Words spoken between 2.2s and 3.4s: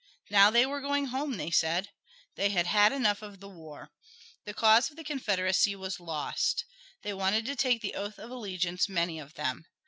They had had enough of